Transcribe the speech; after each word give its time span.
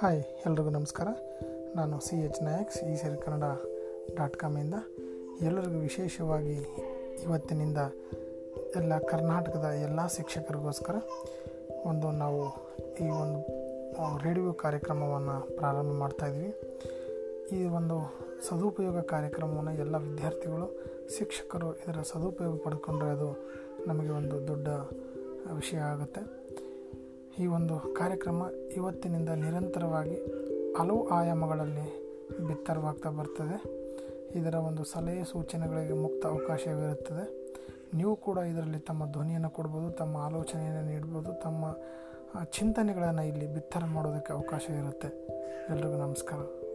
Hi 0.00 0.20
ಎಲ್ರಿಗೂ 0.46 0.70
ನಮಸ್ಕಾರ. 0.70 1.08
ನಾನು 1.76 2.00
ಸಿ 2.00 2.16
ಎಚ್ 2.16 2.42
ನಾಯಕ್, 2.42 2.70
ಸಿ 2.72 2.96
ಸೇರಿ 2.96 3.16
ಕನ್ನಡ 3.22 3.46
ಡಾಟ್ 4.16 4.36
ಕಾಮಿಂದ 4.36 4.76
ಎಲ್ಲರಿಗೂ 5.42 5.78
ವಿಶೇಷವಾಗಿ 5.78 6.56
ಇವತ್ತಿನಿಂದ 7.24 7.78
ಎಲ್ಲ 8.76 8.98
ಕರ್ನಾಟಕದ 8.98 9.64
ಎಲ್ಲ 9.64 10.06
ಶಿಕ್ಷಕರಿಗೋಸ್ಕರ 10.06 10.94
ಒಂದು 11.84 12.10
ನಾವು 12.10 12.42
ಈ 13.04 13.08
ಒಂದು 13.22 13.40
ರೇಡಿಯೋ 14.24 14.52
ಕಾರ್ಯಕ್ರಮವನ್ನು 14.52 15.56
ಪ್ರಾರಂಭ 15.56 15.92
ಮಾಡ್ತಾಯಿದ್ವಿ 15.92 16.50
ಈ 17.56 17.64
ಒಂದು 17.64 17.98
ಸದುಪಯೋಗ 18.48 18.98
ಕಾರ್ಯಕ್ರಮವನ್ನು 19.00 19.74
ಎಲ್ಲ 19.74 19.96
ವಿದ್ಯಾರ್ಥಿಗಳು, 19.96 20.68
ಶಿಕ್ಷಕರು 21.18 21.74
ಇದರ 21.74 22.02
ಸದುಪಯೋಗ 22.02 22.56
ಪಡ್ಕೊಂಡ್ರೆ 22.64 23.10
ಅದು 23.10 23.30
ನಮಗೆ 23.86 24.08
ಒಂದು 24.08 24.48
ದೊಡ್ಡ 24.48 24.68
ವಿಷಯ 25.52 25.78
ಆಗುತ್ತೆ. 25.78 26.20
ಈ 27.38 27.46
ಒಂದು 27.46 27.94
ಕಾರ್ಯಕ್ರಮ 27.94 28.42
ಇವತ್ತಿನಿಂದ 28.76 29.28
ನಿರಂತರವಾಗಿ 29.28 30.16
ಹಲವು 30.78 31.08
ಆಯಾಮಗಳಲ್ಲಿ 31.08 31.86
ಬಿತ್ತರವಾಗ್ತಾ 32.46 33.10
ಬರ್ತದೆ. 33.10 33.56
ಇದರ 34.38 34.54
ಒಂದು 34.54 34.84
ಸಲಹೆ 34.84 35.24
ಸೂಚನೆಗಳಿಗೆ 35.24 35.92
ಮುಕ್ತ 35.92 36.26
ಅವಕಾಶವಿರುತ್ತದೆ. 36.26 37.24
ನೀವು 37.94 38.16
ಕೂಡ 38.16 38.38
ಇದರಲ್ಲಿ 38.38 38.78
ತಮ್ಮ 38.78 39.12
ಧ್ವನಿಯನ್ನು 39.12 39.50
ಕೊಡ್ಬೋದು, 39.50 39.90
ತಮ್ಮ 39.90 40.16
ಆಲೋಚನೆಯನ್ನು 40.16 40.82
ನೀಡ್ಬೋದು, 40.90 41.32
ತಮ್ಮ 41.34 41.76
ಚಿಂತನೆಗಳನ್ನು 42.44 43.22
ಇಲ್ಲಿ 43.22 43.46
ಬಿತ್ತರ 43.54 43.84
ಮಾಡೋದಕ್ಕೆ 43.84 44.32
ಅವಕಾಶ 44.32 44.70
ಇರುತ್ತೆ. 44.70 45.08
ಎಲ್ರಿಗೂ 45.70 45.96
ನಮಸ್ಕಾರ. 45.96 46.67